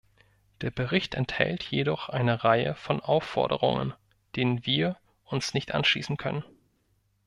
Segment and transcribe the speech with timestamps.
[0.61, 3.93] Der Bericht enthält jedoch eine Reihe von Aufforderungen,
[4.35, 6.43] denen wir uns nicht anschließen können.